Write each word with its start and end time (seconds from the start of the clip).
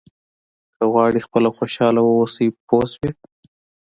که 0.75 0.83
غواړئ 0.91 1.19
خپله 1.27 1.49
خوشاله 1.57 2.01
واوسئ 2.03 2.47
پوه 2.67 2.85
شوې!. 2.93 3.11